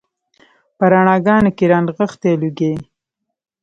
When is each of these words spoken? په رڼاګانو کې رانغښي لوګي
په 0.77 0.83
رڼاګانو 0.91 1.51
کې 1.57 1.65
رانغښي 1.71 2.31
لوګي 2.41 2.73